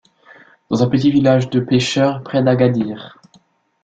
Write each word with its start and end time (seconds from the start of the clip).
Dans 0.71 0.81
un 0.81 0.89
petit 0.89 1.11
village 1.11 1.51
de 1.51 1.59
pêcheurs 1.59 2.23
près 2.23 2.41
d'Agadir. 2.41 3.19